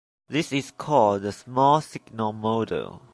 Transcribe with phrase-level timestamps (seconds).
[0.29, 3.03] This is called the "small-signal model".